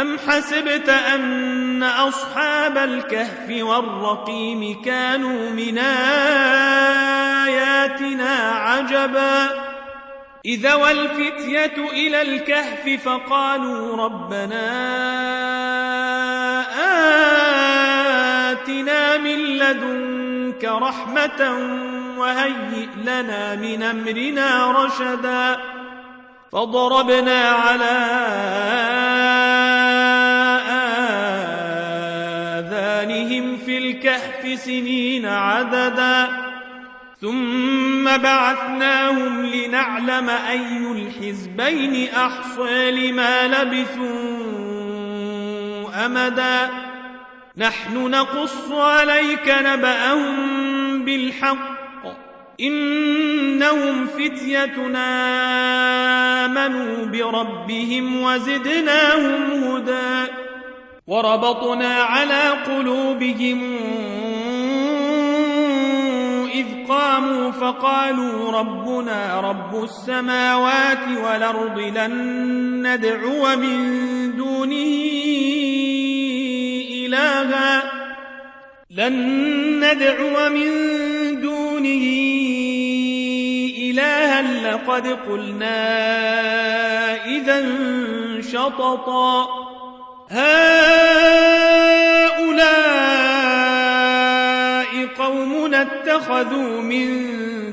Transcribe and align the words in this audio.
أم 0.00 0.18
حسبت 0.18 0.88
أن 0.88 1.82
أصحاب 1.82 2.78
الكهف 2.78 3.62
والرقيم 3.62 4.82
كانوا 4.82 5.50
من 5.50 5.78
آياتنا 7.38 8.38
عجبا 8.52 9.68
إذا 10.44 10.74
والفتية 10.74 11.90
إلى 11.92 12.22
الكهف 12.22 13.02
فقالوا 13.04 13.96
ربنا 13.96 14.68
آتنا 18.50 19.16
من 19.16 19.38
لدنك 19.38 20.64
رحمة 20.64 21.58
وهيئ 22.18 22.88
لنا 23.04 23.54
من 23.54 23.82
أمرنا 23.82 24.70
رشدا 24.70 25.58
فضربنا 26.52 27.48
على 27.48 29.07
سنين 34.58 35.26
عددا. 35.26 36.28
ثم 37.20 38.04
بعثناهم 38.04 39.46
لنعلم 39.46 40.30
أي 40.30 40.92
الحزبين 40.92 42.08
أحصى 42.14 42.90
لما 42.90 43.46
لبثوا 43.46 44.06
أمدا. 46.06 46.70
نحن 47.56 48.10
نقص 48.10 48.72
عليك 48.72 49.54
نبأهم 49.62 51.04
بالحق. 51.04 51.78
إنهم 52.60 54.06
فتيتنا 54.06 55.08
آمنوا 56.44 57.06
بربهم 57.06 58.22
وزدناهم 58.22 59.64
هدى. 59.64 60.32
وربطنا 61.06 61.94
على 61.94 62.50
قلوبهم 62.66 63.60
قاموا 66.88 67.50
فقالوا 67.50 68.52
ربنا 68.52 69.40
رب 69.40 69.84
السماوات 69.84 71.08
والأرض 71.24 71.78
لن 71.78 72.12
ندعو 72.86 73.56
من 73.56 74.36
دونه 74.36 74.86
إلها. 77.06 77.82
لن 78.90 79.14
ندعو 79.84 80.48
من 80.48 80.70
دونه 81.40 82.04
إلها. 83.78 84.72
لقد 84.72 85.06
قلنا 85.06 85.84
إذا 87.26 87.64
شططا. 88.40 89.46
هؤلاء 90.30 91.67
قومنا 95.18 95.82
اتخذوا 95.82 96.80
من 96.80 97.08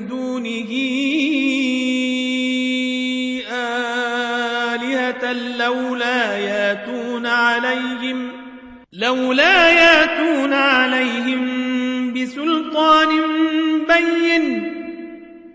دونه 0.08 0.72
آلهة 4.74 5.32
لولا 5.32 6.36
ياتون 6.36 7.26
عليهم 7.26 8.32
لولا 8.92 9.70
ياتون 9.70 10.52
عليهم 10.52 11.42
بسلطان 12.12 13.08
بين. 13.88 14.72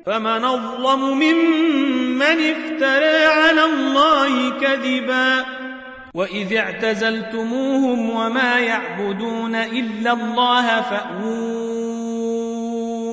فمن 0.06 0.46
أظلم 0.46 1.18
ممن 1.18 2.22
افترى 2.22 3.26
على 3.26 3.66
الله 3.66 4.60
كذبا. 4.60 5.46
وإذ 6.14 6.54
اعتزلتموهم 6.54 8.10
وما 8.10 8.60
يعبدون 8.60 9.56
إلا 9.56 10.12
الله 10.14 10.82
فأووا 10.82 11.61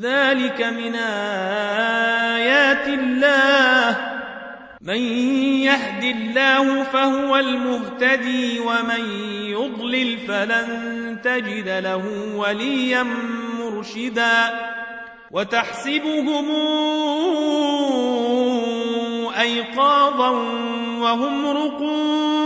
ذلك 0.00 0.62
من 0.62 0.94
آيات 0.94 2.88
الله. 2.88 3.96
من 4.80 5.00
يهد 5.62 6.04
الله 6.04 6.82
فهو 6.82 7.36
المهتدي 7.36 8.60
ومن 8.60 9.10
يضلل 9.50 10.18
فلن 10.18 11.18
تجد 11.24 11.68
له 11.68 12.02
وليا 12.36 13.06
مرشدا. 13.60 14.66
وتحسبهم 15.30 16.50
أيقاظا 19.40 20.30
وهم 21.00 21.46
رقود 21.46 22.45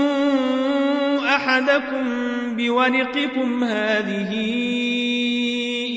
أحدكم 1.41 2.05
بورقكم 2.55 3.63
هذه 3.63 4.31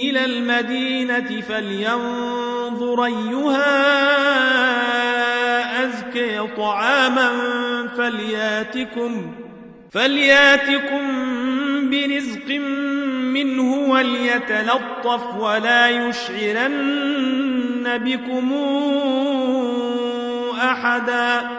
إلى 0.03 0.25
المدينة 0.25 1.41
فلينظر 1.41 3.05
أيها 3.05 3.65
أزكي 5.85 6.47
طعاما 6.57 7.31
فلياتكم 7.97 9.33
فلياتكم 9.93 11.03
برزق 11.91 12.59
منه 13.35 13.75
وليتلطف 13.91 15.37
ولا 15.41 15.89
يشعرن 15.89 17.85
بكم 17.99 18.53
أحدا 20.61 21.51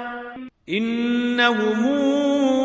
إنهم 0.69 1.85
إن 1.85 2.64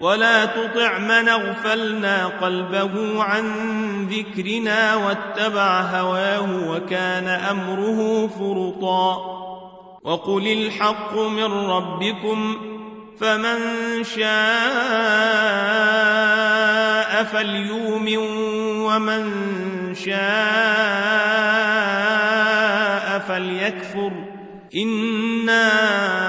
ولا 0.00 0.44
تطع 0.44 0.98
من 0.98 1.28
أغفلنا 1.28 2.26
قلبه 2.26 3.22
عن 3.22 3.44
ذكرنا 4.06 4.94
واتبع 4.94 5.80
هواه 5.80 6.70
وكان 6.70 7.28
أمره 7.28 8.26
فرطا 8.26 9.38
وقل 10.04 10.46
الحق 10.46 11.18
من 11.18 11.52
ربكم 11.70 12.56
فمن 13.20 13.58
شاء 14.04 14.28
فليؤمن 17.24 18.16
ومن 18.86 19.24
شاء 19.94 20.18
فليكفر 23.18 24.12
إِنَّا 24.74 26.27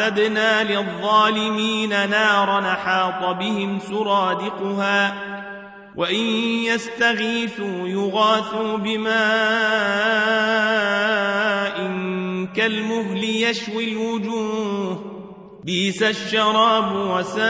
أعتدنا 0.00 0.64
للظالمين 0.64 2.10
نارا 2.10 2.60
نحاط 2.60 3.36
بهم 3.36 3.78
سرادقها 3.78 5.14
وإن 5.96 6.24
يستغيثوا 6.64 7.88
يغاثوا 7.88 8.76
بماء 8.76 9.14
كالمهل 12.56 13.24
يشوي 13.24 13.92
الوجوه 13.92 15.14
بيس 15.64 16.02
الشراب 16.02 16.96
وساءت 16.96 17.44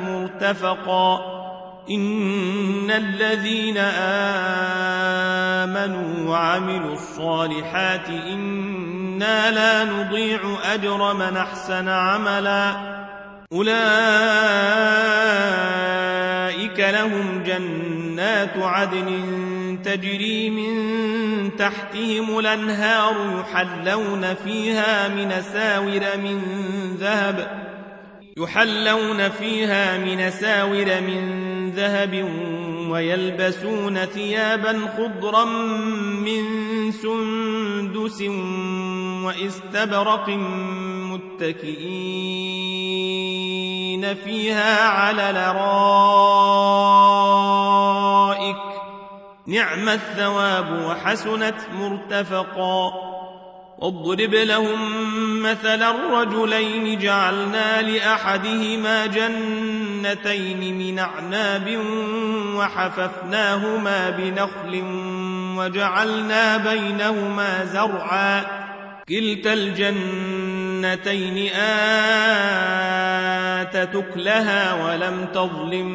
مرتفقا 0.00 1.42
إن 1.90 2.90
الذين 2.90 3.78
آمنوا 5.62 6.30
وعملوا 6.30 6.92
الصالحات 6.92 8.08
إنا 9.22 9.50
لا 9.50 9.84
نضيع 9.84 10.40
أجر 10.64 11.14
من 11.14 11.36
أحسن 11.36 11.88
عملا 11.88 12.72
أولئك 13.52 13.72
لهم 16.78 17.42
جنات 17.42 18.56
عدن 18.56 19.78
تجري 19.84 20.50
من 20.50 21.56
تحتهم 21.56 22.38
الأنهار 22.38 23.40
يحلون 23.40 24.34
فيها 24.44 25.08
من 25.08 25.42
ساور 25.52 26.16
من 26.16 26.42
ذهب 27.00 27.62
يحلون 28.36 29.28
فيها 29.28 29.98
من 29.98 30.30
ساور 30.30 31.00
من 31.00 31.70
ذهب 31.70 32.28
ويلبسون 32.90 34.04
ثيابا 34.04 34.88
خضرا 34.96 35.44
من 36.24 36.42
سندس 36.92 38.22
واستبرق 39.24 40.28
متكئين 41.38 42.22
فيها 44.14 44.88
على 44.88 45.30
الارائك 45.30 46.72
نعم 49.46 49.88
الثواب 49.88 50.84
وحسنت 50.86 51.56
مرتفقا. 51.72 53.01
واضرب 53.78 54.34
لهم 54.34 55.02
مثلا 55.42 55.90
الرجلين 55.90 56.98
جعلنا 56.98 57.82
لأحدهما 57.82 59.06
جنتين 59.06 60.78
من 60.78 60.98
أعناب 60.98 61.78
وحففناهما 62.56 64.10
بنخل 64.10 64.82
وجعلنا 65.56 66.56
بينهما 66.56 67.64
زرعا. 67.64 68.62
كلتا 69.08 69.52
الجنتين 69.52 71.48
آتت 73.72 74.16
لها 74.16 74.84
ولم 74.84 75.28
تظلم 75.34 75.88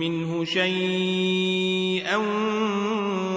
منه 0.00 0.44
شيئا 0.44 2.16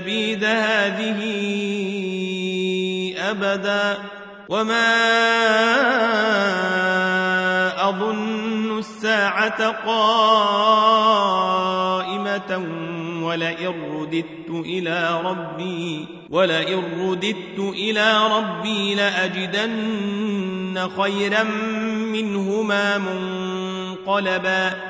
تبيد 0.00 0.44
هذه 0.44 1.20
أبدا 3.18 3.98
وما 4.48 4.90
أظن 7.88 8.78
الساعة 8.78 9.68
قائمة 9.86 10.70
ولئن 13.22 13.74
رددت 13.92 14.50
إلى 14.50 15.20
ربي 15.24 16.06
ولئن 16.30 17.10
رددت 17.10 17.58
إلى 17.58 18.28
ربي 18.36 18.94
لأجدن 18.94 20.88
خيرا 20.96 21.42
منهما 22.12 22.98
منقلبا 22.98 24.89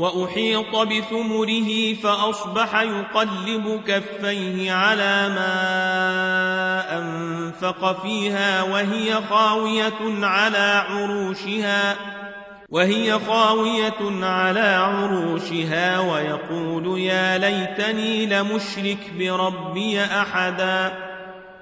وأحيط 0.00 0.76
بثمره 0.76 1.94
فأصبح 1.94 2.80
يقلب 2.80 3.80
كفيه 3.86 4.72
على 4.72 5.28
ما 5.28 6.98
أنفق 6.98 8.02
فيها 8.02 8.62
وهي 8.62 9.14
خاوية 9.30 10.24
على 10.26 10.84
عروشها 10.88 11.96
وهي 12.70 13.18
خاوية 13.18 14.24
على 14.24 14.60
عروشها 14.60 16.00
ويقول 16.00 17.00
يا 17.00 17.38
ليتني 17.38 18.26
لمشرك 18.26 19.10
بربي 19.18 20.04
أحدا. 20.04 21.09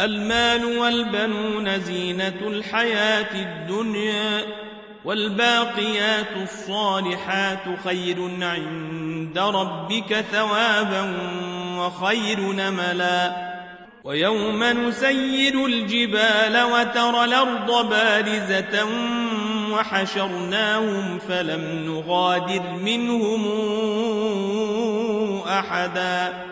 المال 0.00 0.78
والبنون 0.78 1.80
زينة 1.80 2.40
الحياة 2.42 3.34
الدنيا 3.34 4.40
والباقيات 5.04 6.36
الصالحات 6.42 7.64
خير 7.84 8.16
عند 8.42 9.38
ربك 9.38 10.24
ثوابا 10.32 11.14
وخير 11.78 12.40
نملا. 12.40 13.52
ويوم 14.04 14.64
نسير 14.64 15.66
الجبال 15.66 16.62
وترى 16.62 17.24
الأرض 17.24 17.88
بارزة 17.88 18.86
وحشرناهم 19.72 21.18
فلم 21.18 21.84
نغادر 21.86 22.62
منهم 22.82 23.42
أحدا. 25.48 26.51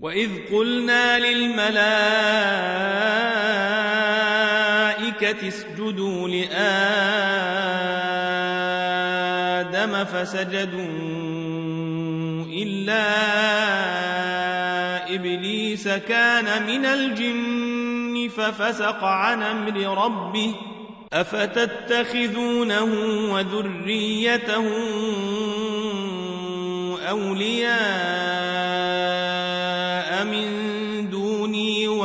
وإذ 0.00 0.30
قلنا 0.52 1.18
للملائكة 1.18 1.80
اسجدوا 5.48 6.28
لآدم 6.28 6.84
فسجدوا 10.04 11.20
إلا 12.62 13.04
إبليس 15.14 15.88
كان 15.88 16.66
من 16.66 16.84
الجن 16.84 18.28
ففسق 18.36 19.04
عن 19.04 19.42
أمر 19.42 20.04
ربه 20.04 20.54
أفتتخذونه 21.12 22.84
وذريته 23.32 24.64
أولياء 27.10 28.49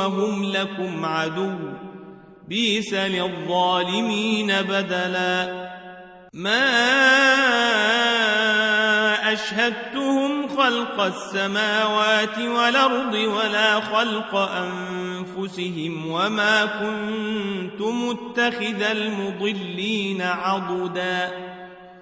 وهم 0.05 0.43
لكم 0.43 1.05
عدو. 1.05 1.55
بيس 2.47 2.93
للظالمين 2.93 4.47
بدلا. 4.47 5.65
ما 6.33 6.73
أشهدتهم 9.33 10.47
خلق 10.47 11.01
السماوات 11.01 12.37
والأرض 12.37 13.13
ولا 13.13 13.79
خلق 13.79 14.35
أنفسهم 14.35 16.11
وما 16.11 16.65
كنت 16.65 17.81
متخذ 17.81 18.81
المضلين 18.81 20.21
عضداً. 20.21 21.55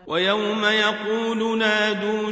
ويوم 0.08 0.66
يقول 0.66 1.58
نادوا 1.58 2.32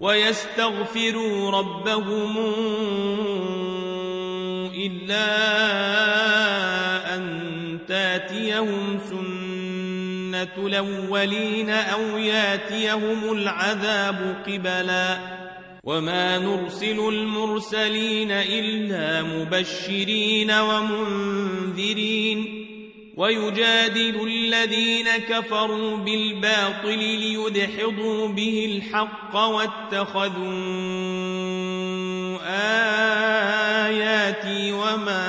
ويستغفروا 0.00 1.50
ربهم 1.50 2.38
إلا 4.74 5.26
أن 7.16 7.78
تاتيهم 7.88 8.98
سنة 9.10 10.66
الأولين 10.66 11.70
أو 11.70 12.18
ياتيهم 12.18 13.32
العذاب 13.32 14.36
قبلا. 14.46 15.18
وما 15.84 16.38
نرسل 16.38 17.08
المرسلين 17.08 18.30
إلا 18.30 19.22
مبشرين 19.22 20.50
ومنذرين. 20.50 22.59
ويجادل 23.20 24.16
الذين 24.26 25.08
كفروا 25.08 25.96
بالباطل 25.96 26.98
ليدحضوا 26.98 28.28
به 28.28 28.82
الحق 28.82 29.36
واتخذوا 29.36 30.30
آياتي 33.86 34.72
وما 34.72 35.20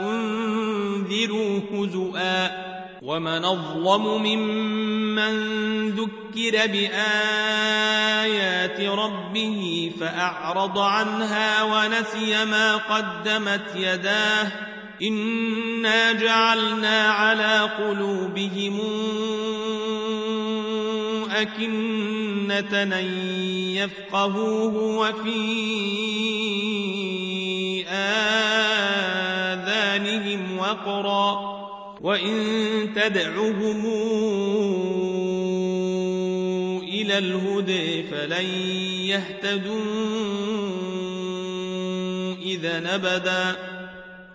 أنذروا 0.00 1.60
هزؤا 1.72 2.50
ومن 3.02 3.44
أظلم 3.44 4.22
ممن 4.22 5.34
ذكر 5.90 6.66
بآيات 6.66 7.70
ربه 8.80 9.92
فأعرض 10.00 10.78
عنها 10.78 11.62
ونسي 11.62 12.44
ما 12.44 12.76
قدمت 12.76 13.76
يداه 13.76 14.70
إنا 15.02 16.12
جعلنا 16.12 17.02
على 17.02 17.70
قلوبهم 17.78 18.78
أكنة 21.30 22.82
أن 22.82 23.04
يفقهوه 23.74 24.76
وفي 24.76 25.40
آذانهم 27.88 29.70
وقرا 30.58 31.60
وإن 32.00 32.36
تدعهم 32.94 33.86
إلى 36.82 37.18
الهدى 37.18 38.02
فلن 38.02 38.44
يهتدوا 39.04 39.80
إذا 42.42 42.80
نبدا 42.80 43.56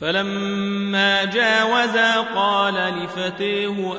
فلما 0.00 1.24
جاوزا 1.24 2.20
قال 2.20 2.74
لفتيه 2.74 3.94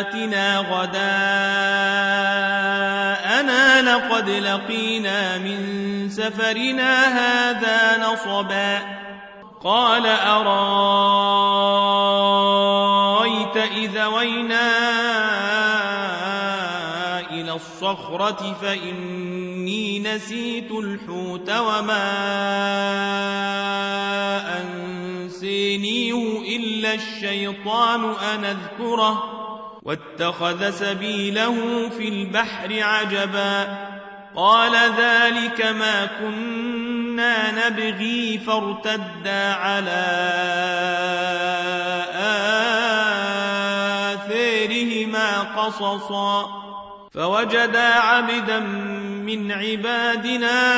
آتنا 0.00 0.58
غداءنا 0.58 0.96
لقد 3.82 4.28
لقينا 4.28 5.38
من 5.38 6.08
سفرنا 6.10 7.04
هذا 7.06 7.98
نصبا. 7.98 8.96
قال 9.66 10.06
أرأيت 10.06 10.46
إذا 13.56 14.06
وينا 14.06 14.70
إلى 17.30 17.52
الصخرة 17.52 18.56
فإني 18.62 19.98
نسيت 19.98 20.70
الحوت 20.70 21.50
وما 21.50 22.06
أنسينيه 25.76 26.56
إلا 26.56 26.94
الشيطان 26.94 28.04
أن 28.04 28.44
أذكره 28.44 29.22
واتخذ 29.82 30.70
سبيله 30.70 31.88
في 31.88 32.08
البحر 32.08 32.82
عجبا 32.82 33.78
قال 34.36 34.72
ذلك 34.98 35.66
ما 35.66 36.06
كنا 36.06 37.68
نبغي 37.68 38.38
فارتدا 38.38 39.52
على 39.52 40.06
آثارهما 44.14 45.40
قصصا 45.40 46.66
فوجدا 47.14 47.94
عبدا 47.94 48.60
من 49.26 49.52
عبادنا 49.52 50.76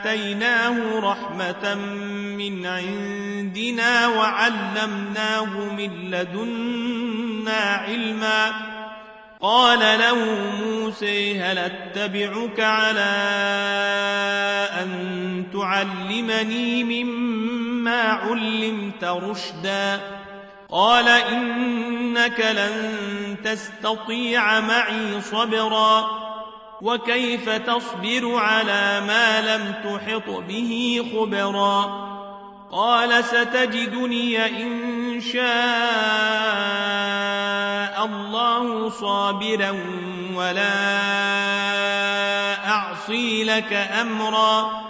آتيناه 0.00 1.00
رحمة 1.00 1.74
من 2.36 2.66
عندنا 2.66 4.06
وعلمناه 4.06 5.74
من 5.76 6.10
لدنا 6.10 7.60
علما. 7.60 8.52
قال 9.40 9.78
له 9.78 10.14
موسى 10.64 11.40
هل 11.40 11.58
أتبعك 11.58 12.60
على 12.60 13.10
أن 14.82 15.44
تعلمني 15.52 16.84
مما 16.84 18.02
علمت 18.02 19.04
رشدا؟ 19.04 20.00
قال 20.70 21.08
إنك 21.08 22.40
لن 22.40 22.96
تستطيع 23.44 24.60
معي 24.60 25.20
صبرا. 25.20 26.29
وكيف 26.82 27.48
تصبر 27.48 28.34
على 28.36 29.02
ما 29.06 29.40
لم 29.40 29.74
تحط 29.84 30.30
به 30.48 31.04
خبرا 31.12 32.10
قال 32.72 33.24
ستجدني 33.24 34.46
إن 34.46 35.20
شاء 35.20 35.40
الله 38.04 38.90
صابرا 38.90 39.70
ولا 40.34 41.00
أعصي 42.68 43.44
لك 43.44 43.72
أمرا 43.72 44.89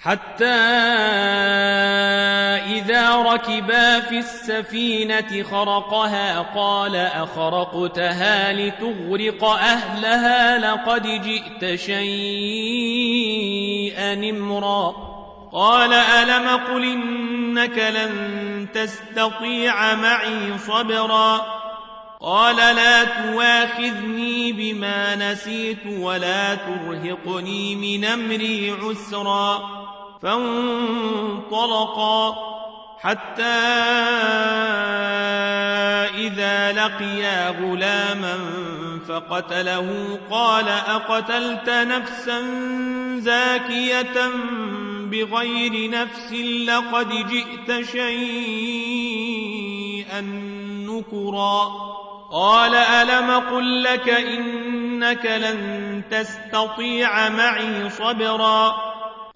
حتى 0.00 0.44
إذا 2.78 3.16
ركبا 3.16 4.00
في 4.00 4.18
السفينة 4.18 5.42
خرقها 5.42 6.38
قال 6.38 6.96
أخرقتها 6.96 8.52
لتغرق 8.52 9.44
أهلها 9.44 10.58
لقد 10.58 11.02
جئت 11.02 11.74
شيئا 11.80 12.98
نمرا 14.14 15.08
قال 15.52 15.92
ألم 15.92 16.48
قل 16.48 16.82
إنك 16.82 17.78
لن 17.78 18.66
تستطيع 18.74 19.94
معي 19.94 20.58
صبرا؟ 20.58 21.58
قال 22.20 22.56
لا 22.56 23.04
تواخذني 23.04 24.52
بما 24.52 25.14
نسيت 25.14 25.86
ولا 25.86 26.54
ترهقني 26.54 27.76
من 27.76 28.04
أمري 28.04 28.74
عسرا. 28.82 29.87
فانطلقا 30.22 32.08
حتى 33.00 33.42
إذا 36.14 36.72
لقيا 36.72 37.48
غلاما 37.50 38.38
فقتله 39.08 40.18
قال 40.30 40.68
أقتلت 40.68 41.68
نفسا 41.68 42.40
زاكية 43.18 44.30
بغير 45.10 45.90
نفس 45.90 46.32
لقد 46.68 47.08
جئت 47.08 47.84
شيئا 47.86 49.00
نكرا 50.86 51.88
قال 52.32 52.74
ألم 52.74 53.30
قل 53.30 53.82
لك 53.82 54.08
إنك 54.08 55.26
لن 55.26 56.02
تستطيع 56.10 57.28
معي 57.28 57.90
صبرا 57.90 58.87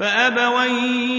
فأبوا 0.00 0.64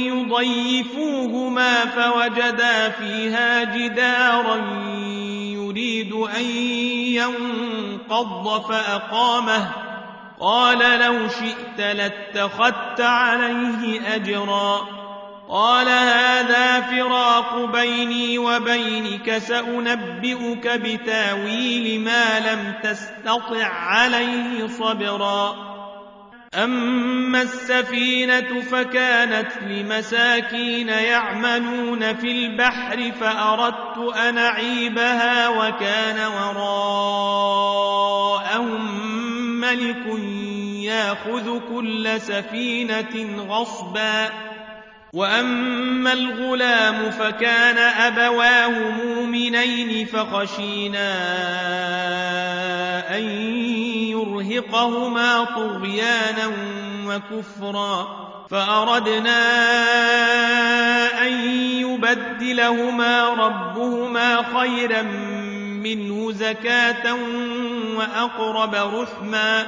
يضيفوهما 0.07 1.85
فوجدا 1.85 2.89
فيها 2.89 3.63
جدارا 3.63 4.55
يريد 5.53 6.13
أن 6.13 6.45
ينقض 7.15 8.61
فأقامه. 8.61 9.71
قال 10.39 10.99
لو 10.99 11.27
شئت 11.27 11.79
لاتخذت 11.79 13.01
عليه 13.01 14.15
أجرا. 14.15 14.87
قال 15.49 15.87
هذا 15.89 16.81
فراق 16.81 17.65
بيني 17.65 18.37
وبينك 18.37 19.37
سأنبئك 19.37 20.67
بتاويل 20.67 22.01
ما 22.01 22.39
لم 22.39 22.73
تستطع 22.83 23.65
عليه 23.65 24.67
صبرا. 24.67 25.70
أما 26.55 27.41
السفينة 27.41 28.61
فكانت 28.61 29.51
لمساكين 29.63 30.89
يعملون 30.89 32.13
في 32.13 32.31
البحر 32.31 33.11
فأردت 33.11 34.15
أن 34.15 34.37
أعيبها 34.37 35.49
وكان 35.49 36.19
وراءهم 36.19 36.81
ملك 39.59 40.05
ياخذ 40.83 41.59
كل 41.59 42.21
سفينة 42.21 43.43
غصبا 43.47 44.50
وأما 45.13 46.13
الغلام 46.13 47.11
فكان 47.11 47.77
أبواه 47.77 48.69
مؤمنين 48.69 50.05
فخشينا 50.05 51.11
أن 53.17 53.21
ليرهقهما 53.21 55.43
طغيانا 55.43 56.51
وكفرا 57.07 58.07
فأردنا 58.49 59.41
أن 61.27 61.33
يبدلهما 61.79 63.29
ربهما 63.29 64.43
خيرا 64.59 65.01
منه 65.81 66.31
زكاة 66.31 67.15
وأقرب 67.95 68.75
رحما 68.75 69.67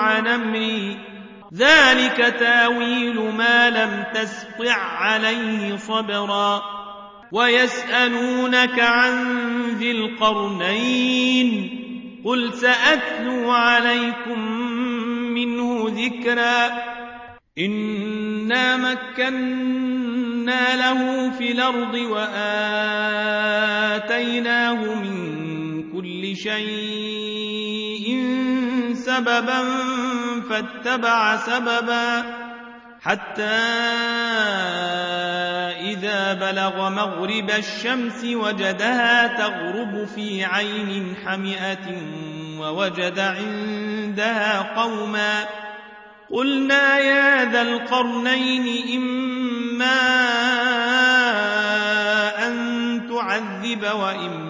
عن 0.00 0.26
أمري. 0.26 0.96
ذلك 1.54 2.34
تاويل 2.38 3.32
ما 3.38 3.70
لم 3.70 4.04
تسطع 4.14 4.74
عليه 4.74 5.76
صبرا. 5.76 6.62
ويسألونك 7.32 8.80
عن 8.80 9.34
ذي 9.78 9.90
القرنين. 9.90 11.76
قل 12.24 12.54
سأتلو 12.54 13.50
عليكم 13.50 14.40
منه 15.34 15.86
ذكرا. 15.88 16.70
إنا 17.58 18.76
مكنا 18.76 20.76
له 20.76 21.30
في 21.30 21.52
الأرض 21.52 21.94
وآتيناه 21.94 24.94
من 24.94 25.92
كل 25.92 26.36
شيء 26.36 27.89
سببا 29.10 29.64
فاتبع 30.50 31.36
سببا 31.36 32.24
حتى 33.02 33.42
إذا 35.80 36.34
بلغ 36.34 36.88
مغرب 36.88 37.50
الشمس 37.50 38.24
وجدها 38.24 39.26
تغرب 39.26 40.04
في 40.14 40.44
عين 40.44 41.14
حمئة 41.26 41.86
ووجد 42.58 43.18
عندها 43.18 44.74
قوما 44.76 45.44
قلنا 46.30 46.98
يا 46.98 47.44
ذا 47.52 47.62
القرنين 47.62 48.96
إما 48.96 50.00
أن 52.46 52.56
تعذب 53.08 53.82
وإما 53.82 54.49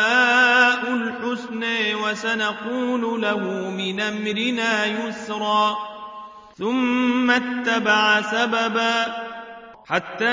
وسنقول 2.11 3.21
له 3.21 3.69
من 3.69 3.99
أمرنا 4.01 4.85
يسرا. 4.85 5.77
ثم 6.57 7.31
اتبع 7.31 8.21
سببا. 8.21 9.05
حتى 9.85 10.25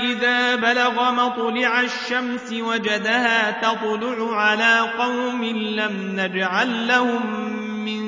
إذا 0.00 0.56
بلغ 0.56 1.10
مطلع 1.10 1.80
الشمس 1.80 2.52
وجدها 2.52 3.50
تطلع 3.50 4.36
على 4.36 4.80
قوم 4.98 5.44
لم 5.44 6.20
نجعل 6.20 6.88
لهم 6.88 7.50
من 7.84 8.00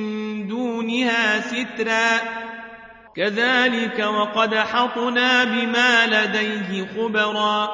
دونها 0.49 1.41
سترا. 1.41 2.19
كذلك 3.17 3.99
وقد 3.99 4.55
حطنا 4.55 5.45
بما 5.45 6.07
لديه 6.07 6.87
خبرا. 6.97 7.69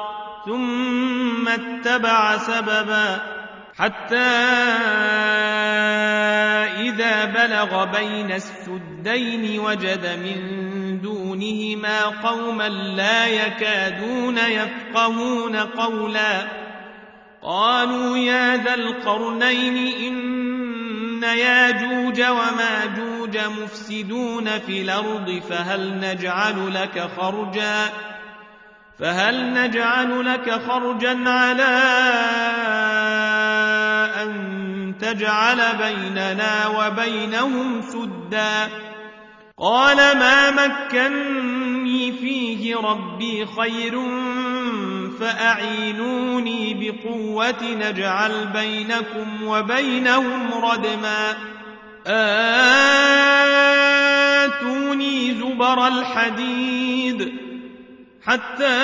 ثم 0.45 1.47
اتبع 1.47 2.37
سببا. 2.37 3.32
حتى 3.77 4.17
إذا 6.79 7.25
بلغ 7.25 7.85
بين 7.85 8.31
السدين 8.31 9.59
وجد 9.59 10.19
من 10.23 11.01
دونهما 11.01 12.01
قوما 12.05 12.69
لا 12.69 13.27
يكادون 13.27 14.37
يفقهون 14.37 15.55
قولا. 15.55 16.47
قالوا 17.41 18.17
يا 18.17 18.57
ذا 18.57 18.73
القرنين 18.73 19.77
إن 20.07 21.23
ياجوج 21.23 22.21
وماجوج 22.21 23.37
مفسدون 23.37 24.59
في 24.59 24.81
الأرض 24.81 25.41
فهل 25.49 25.99
نجعل 25.99 26.73
لك 26.73 27.07
خرجا؟ 27.17 27.89
فهل 28.99 29.53
نجعل 29.53 30.25
لك 30.25 30.51
خرجا 30.51 31.29
على 31.29 31.79
أن 34.23 34.93
تجعل 35.01 35.61
بيننا 35.77 36.67
وبينهم 36.67 37.81
سدا 37.81 38.69
قال 39.57 39.97
ما 39.97 40.51
مكني 40.51 42.11
فيه 42.11 42.75
ربي 42.75 43.45
خير 43.45 44.01
فأعينوني 45.19 46.73
بقوة 46.73 47.63
نجعل 47.63 48.47
بينكم 48.47 49.43
وبينهم 49.43 50.53
ردما 50.53 51.35
آتوني 54.47 55.33
زبر 55.33 55.87
الحديد 55.87 57.33
حتى 58.25 58.83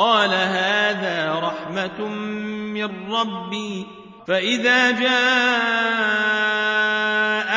قال 0.00 0.34
هذا 0.34 1.40
رحمة 1.42 2.08
من 2.74 3.12
ربي. 3.12 3.86
فإذا 4.26 4.90
جاء 4.90 5.10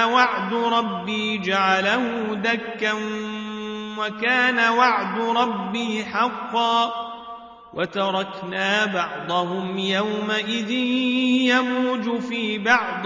وعد 0.09 0.53
ربي 0.53 1.37
جعله 1.37 2.33
دكا 2.33 2.93
وكان 3.97 4.59
وعد 4.69 5.19
ربي 5.19 6.05
حقا. 6.05 6.93
وتركنا 7.73 8.85
بعضهم 8.85 9.77
يومئذ 9.77 10.71
يموج 11.49 12.19
في 12.19 12.57
بعض 12.57 13.05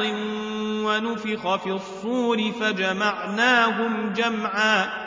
ونفخ 0.86 1.56
في 1.56 1.72
الصور 1.72 2.52
فجمعناهم 2.62 4.14
جمعا. 4.14 5.07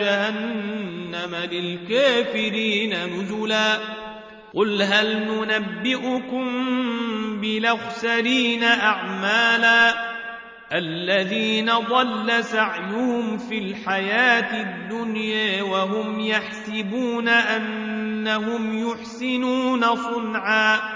جهنم 0.00 1.36
للكافرين 1.52 2.94
نزلا. 2.94 3.78
قل 4.54 4.82
هل 4.82 5.26
ننبئكم 5.26 6.46
بلخسرين 7.40 8.64
أعمالا؟ 8.64 9.94
الذين 10.72 11.70
ضل 11.70 12.44
سعيهم 12.44 13.38
في 13.38 13.58
الحياة 13.58 14.62
الدنيا 14.62 15.62
وهم 15.62 16.20
يحسبون 16.20 17.28
أنهم 17.28 18.88
يحسنون 18.88 19.96
صنعا. 19.96 20.95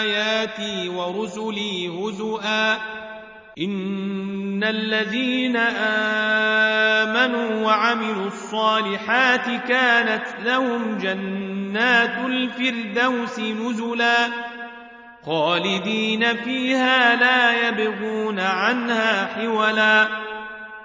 آياتي 0.00 0.88
ورسلي 0.88 1.88
هزؤا. 1.88 2.74
إن 3.58 4.64
الذين 4.64 5.56
آمنوا 7.16 7.66
وعملوا 7.66 8.26
الصالحات 8.26 9.68
كانت 9.68 10.24
لهم 10.44 10.98
جنات 10.98 12.26
الفردوس 12.26 13.38
نزلاً. 13.38 14.28
خالدين 15.26 16.36
فيها 16.36 17.16
لا 17.16 17.68
يبغون 17.68 18.40
عنها 18.40 19.26
حولا. 19.26 20.31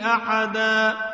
أحداً 0.00 1.07